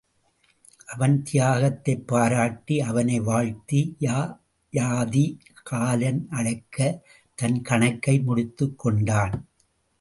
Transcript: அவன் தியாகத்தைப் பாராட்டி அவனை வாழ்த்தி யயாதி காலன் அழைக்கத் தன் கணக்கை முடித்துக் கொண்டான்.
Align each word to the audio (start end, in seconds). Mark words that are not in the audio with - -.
அவன் 0.85 1.23
தியாகத்தைப் 1.31 2.07
பாராட்டி 2.07 2.79
அவனை 2.81 3.19
வாழ்த்தி 3.19 3.95
யயாதி 3.99 5.37
காலன் 5.63 6.27
அழைக்கத் 6.31 7.01
தன் 7.35 7.61
கணக்கை 7.61 8.19
முடித்துக் 8.21 8.79
கொண்டான். 8.79 9.47